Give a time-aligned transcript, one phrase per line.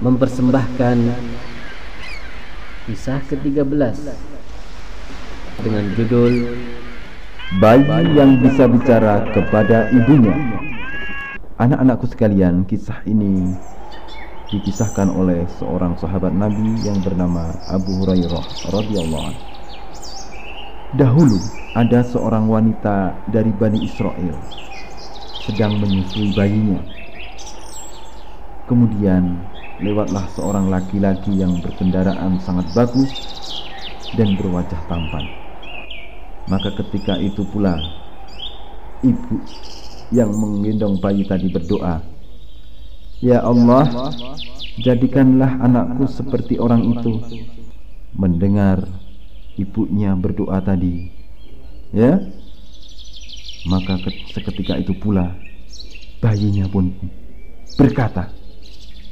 [0.00, 0.96] Mempersembahkan
[2.88, 3.96] kisah ke-13
[5.60, 6.34] dengan judul
[7.60, 10.32] Bayi yang bisa bicara kepada ibunya.
[11.60, 13.52] Anak-anakku sekalian, kisah ini
[14.48, 19.44] dikisahkan oleh seorang sahabat Nabi yang bernama Abu Hurairah radhiyallahu anhu.
[20.96, 21.40] Dahulu
[21.76, 24.36] ada seorang wanita dari Bani Israel
[25.44, 26.80] sedang menyusui bayinya.
[28.64, 29.40] Kemudian
[29.82, 33.10] lewatlah seorang laki-laki yang berkendaraan sangat bagus
[34.14, 35.26] dan berwajah tampan.
[36.46, 37.82] Maka ketika itu pula
[39.02, 39.42] ibu
[40.14, 41.98] yang menggendong bayi tadi berdoa,
[43.18, 44.14] "Ya Allah,
[44.78, 47.18] jadikanlah anakku seperti orang itu."
[48.12, 48.86] Mendengar
[49.56, 51.08] ibunya berdoa tadi,
[51.90, 52.20] ya,
[53.66, 53.98] maka
[54.30, 55.32] seketika itu pula
[56.20, 56.92] bayinya pun
[57.80, 58.41] berkata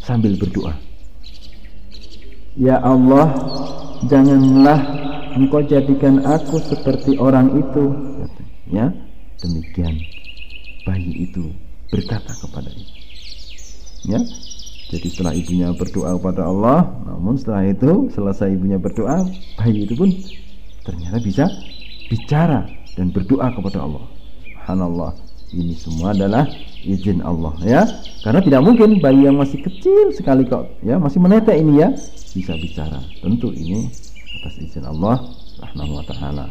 [0.00, 0.74] sambil berdoa,
[2.56, 3.30] "Ya Allah,
[4.08, 4.80] janganlah
[5.36, 7.84] engkau jadikan aku seperti orang itu
[8.70, 8.88] ya
[9.42, 9.94] demikian
[10.86, 11.52] bayi itu
[11.90, 12.94] berkata kepada ibu.
[14.08, 14.20] Ya
[14.90, 19.26] jadi setelah ibunya berdoa kepada Allah namun setelah itu selesai ibunya berdoa
[19.60, 20.10] bayi itu pun
[20.82, 21.44] ternyata bisa
[22.08, 22.66] bicara
[22.98, 24.04] dan berdoa kepada Allah.
[24.44, 25.12] Subhanallah
[25.54, 26.46] ini semua adalah
[26.86, 27.82] izin Allah ya
[28.22, 31.88] karena tidak mungkin bayi yang masih kecil sekali kok ya masih menetek ini ya
[32.32, 33.90] bisa bicara tentu ini
[34.40, 35.20] atas izin Allah
[35.60, 36.46] Subhanahu wa taala.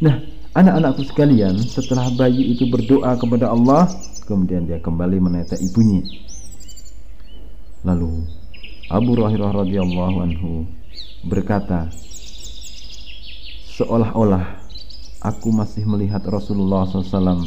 [0.00, 0.16] Nah,
[0.56, 3.88] anak-anakku sekalian, setelah bayi itu berdoa kepada Allah,
[4.24, 6.00] kemudian dia kembali menetek ibunya.
[7.84, 8.24] Lalu
[8.88, 10.64] Abu Hurairah radhiyallahu anhu
[11.28, 11.92] berkata,
[13.76, 14.65] seolah-olah
[15.20, 17.46] aku masih melihat Rasulullah SAW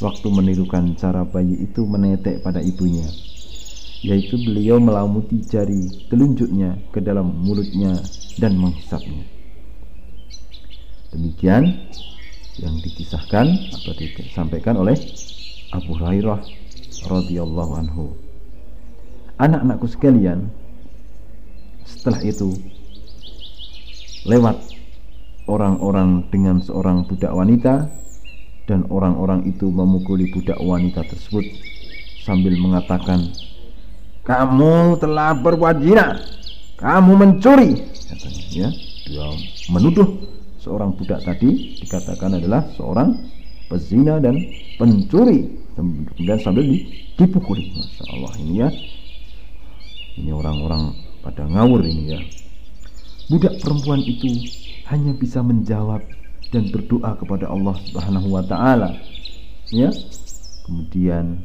[0.00, 3.08] waktu menirukan cara bayi itu menetek pada ibunya
[4.04, 7.96] yaitu beliau melamuti jari telunjuknya ke dalam mulutnya
[8.36, 9.24] dan menghisapnya.
[11.10, 11.90] Demikian
[12.60, 14.94] yang dikisahkan atau disampaikan oleh
[15.72, 16.40] Abu Hurairah
[17.08, 18.14] radhiyallahu anhu.
[19.42, 20.48] Anak-anakku sekalian,
[21.84, 22.56] setelah itu
[24.24, 24.75] lewat
[25.46, 27.90] orang-orang dengan seorang budak wanita
[28.66, 31.46] dan orang-orang itu memukuli budak wanita tersebut
[32.26, 33.30] sambil mengatakan
[34.26, 36.18] kamu telah berbuat zina
[36.76, 37.72] kamu mencuri
[38.06, 38.70] katanya ya.
[39.06, 39.26] Dia
[39.70, 40.08] menuduh
[40.58, 43.14] seorang budak tadi dikatakan adalah seorang
[43.70, 44.34] pezina dan
[44.76, 45.46] pencuri.
[45.76, 46.64] Kemudian sambil
[47.14, 47.70] dipukuli.
[47.70, 48.68] Masya Allah ini ya.
[50.16, 52.20] Ini orang-orang pada ngawur ini ya.
[53.30, 54.26] Budak perempuan itu
[54.90, 56.02] hanya bisa menjawab
[56.54, 58.90] dan berdoa kepada Allah Subhanahu wa taala.
[59.74, 59.90] Ya
[60.66, 61.42] kemudian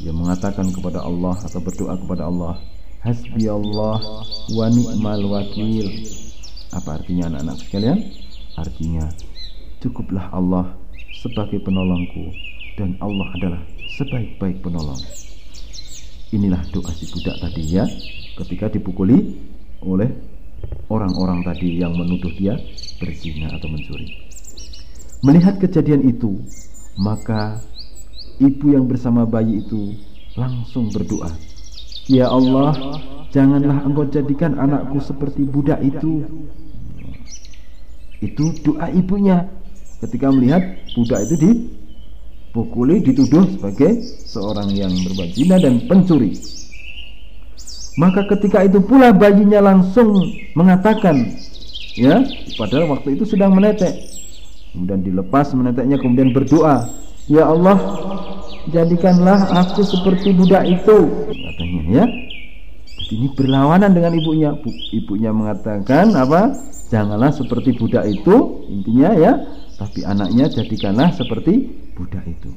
[0.00, 2.58] dia mengatakan kepada Allah atau berdoa kepada Allah
[3.02, 3.98] Hasbi Allah
[4.54, 5.86] wa ni'mal wakil.
[6.70, 7.98] Apa artinya anak-anak sekalian?
[8.60, 9.08] artinya
[9.80, 10.76] cukuplah Allah
[11.24, 12.28] sebagai penolongku
[12.76, 13.62] dan Allah adalah
[13.96, 15.00] sebaik-baik penolong.
[16.30, 17.84] Inilah doa si budak tadi ya
[18.38, 19.34] ketika dipukuli
[19.82, 20.08] oleh
[20.90, 22.58] orang-orang tadi yang menuduh dia
[22.98, 24.10] berzina atau mencuri
[25.22, 26.40] melihat kejadian itu
[27.00, 27.64] maka
[28.40, 29.94] ibu yang bersama bayi itu
[30.34, 31.30] langsung berdoa,
[32.08, 32.72] "Ya Allah,
[33.30, 36.24] janganlah Engkau jadikan anakku seperti budak itu."
[38.20, 39.48] Itu doa ibunya
[40.00, 40.60] ketika melihat
[40.96, 46.36] budak itu dipukuli, dituduh sebagai seorang yang berbuat zina dan pencuri.
[48.00, 50.24] Maka ketika itu pula bayinya langsung
[50.56, 51.36] mengatakan,
[51.92, 52.24] ya,
[52.56, 53.92] padahal waktu itu sedang menetek.
[54.72, 56.88] Kemudian dilepas meneteknya, kemudian berdoa,
[57.30, 57.78] Ya Allah
[58.74, 60.98] jadikanlah aku seperti budak itu
[61.30, 62.04] katanya ya.
[62.90, 64.50] Jadi ini berlawanan dengan ibunya.
[64.90, 66.58] Ibunya mengatakan apa?
[66.90, 69.32] Janganlah seperti budak itu intinya ya.
[69.78, 72.50] Tapi anaknya jadikanlah seperti budak itu.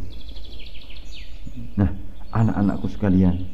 [1.78, 1.94] Nah
[2.34, 3.46] anak-anakku sekalian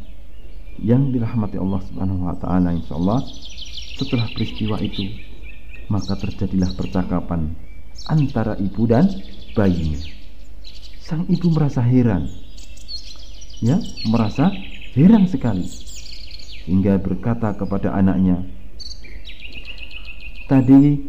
[0.83, 3.19] yang dirahmati Allah Subhanahu wa taala insyaallah
[3.99, 5.07] setelah peristiwa itu
[5.91, 7.55] maka terjadilah percakapan
[8.07, 9.09] antara ibu dan
[9.57, 10.19] bayinya
[11.09, 12.29] Sang ibu merasa heran.
[13.65, 14.53] Ya, merasa
[14.93, 15.65] heran sekali.
[16.69, 18.45] hingga berkata kepada anaknya,
[20.45, 21.01] "Tadi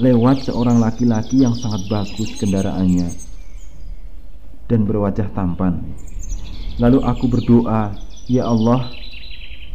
[0.00, 3.12] lewat seorang laki-laki yang sangat bagus kendaraannya
[4.64, 5.84] dan berwajah tampan.
[6.80, 7.92] Lalu aku berdoa,
[8.30, 8.94] "Ya Allah,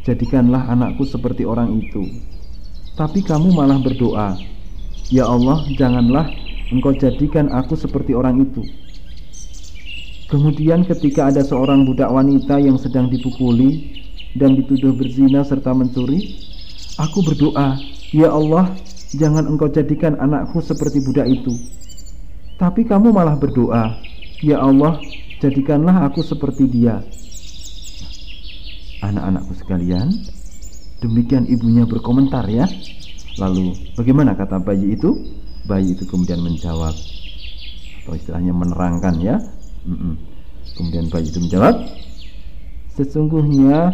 [0.07, 2.07] jadikanlah anakku seperti orang itu."
[2.95, 4.39] Tapi kamu malah berdoa,
[5.11, 6.31] "Ya Allah, janganlah
[6.71, 8.63] Engkau jadikan aku seperti orang itu."
[10.25, 14.01] Kemudian ketika ada seorang budak wanita yang sedang dipukuli
[14.33, 16.33] dan dituduh berzina serta mencuri,
[16.97, 17.77] aku berdoa,
[18.09, 18.73] "Ya Allah,
[19.13, 21.53] jangan engkau jadikan anakku seperti budak itu."
[22.57, 24.01] Tapi kamu malah berdoa,
[24.41, 25.05] "Ya Allah,
[25.37, 27.05] jadikanlah aku seperti dia."
[29.05, 30.25] Anak-anakku sekalian,
[30.97, 32.65] demikian ibunya berkomentar ya.
[33.37, 35.13] Lalu, bagaimana kata bayi itu?
[35.61, 36.97] Bayi itu kemudian menjawab
[38.01, 39.37] atau istilahnya menerangkan ya.
[40.73, 42.01] Kemudian bayi itu menjawab,
[42.97, 43.93] sesungguhnya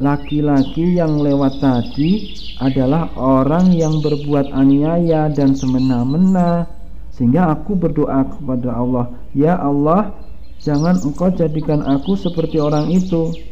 [0.00, 6.68] laki-laki yang lewat tadi adalah orang yang berbuat aniaya dan semena-mena.
[7.08, 10.14] Sehingga aku berdoa kepada Allah ya Allah
[10.60, 13.47] jangan engkau jadikan aku seperti orang itu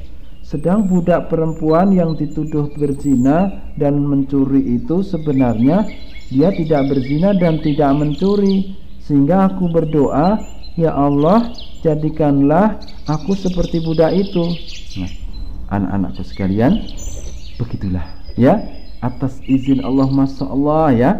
[0.46, 5.82] sedang budak perempuan yang dituduh berzina dan mencuri itu sebenarnya
[6.30, 10.38] dia tidak berzina dan tidak mencuri sehingga aku berdoa
[10.76, 12.76] Ya Allah, jadikanlah
[13.08, 14.44] aku seperti budak itu.
[15.00, 15.08] Nah,
[15.72, 16.84] anak-anakku sekalian,
[17.56, 18.04] begitulah
[18.36, 18.60] ya.
[19.00, 21.10] Atas izin Allah, masya Allah ya,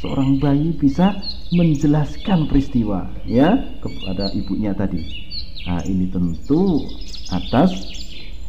[0.00, 1.12] seorang bayi bisa
[1.52, 5.04] menjelaskan peristiwa ya kepada ibunya tadi.
[5.68, 6.88] Nah, ini tentu
[7.28, 8.01] atas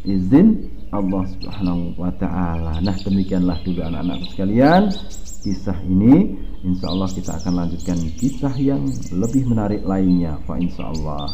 [0.06, 2.78] izin Allah Subhanahu wa taala.
[2.80, 4.94] Nah, demikianlah dulu anak-anakku sekalian
[5.42, 6.38] kisah ini.
[6.64, 11.28] Insya Allah kita akan lanjutkan kisah yang lebih menarik lainnya Pak Insya Allah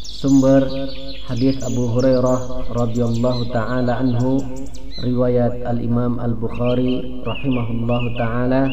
[0.00, 0.64] Sumber
[1.28, 4.40] hadis Abu Hurairah radhiyallahu taala anhu
[5.04, 8.64] riwayat Al Imam Al Bukhari rahimahullahu taala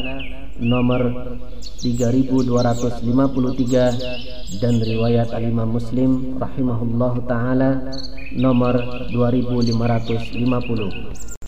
[0.60, 1.38] nomor
[1.80, 7.88] 3253 dan riwayat Al Imam Muslim rahimahullahu taala
[8.36, 11.41] nomor 2550